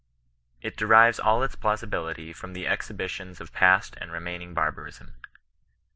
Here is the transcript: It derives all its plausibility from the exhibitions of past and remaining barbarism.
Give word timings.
It 0.63 0.75
derives 0.75 1.19
all 1.19 1.43
its 1.43 1.55
plausibility 1.55 2.33
from 2.33 2.53
the 2.53 2.65
exhibitions 2.65 3.39
of 3.39 3.53
past 3.53 3.95
and 4.01 4.11
remaining 4.11 4.55
barbarism. 4.55 5.13